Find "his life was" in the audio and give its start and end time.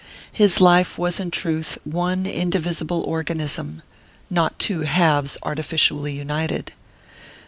0.31-1.19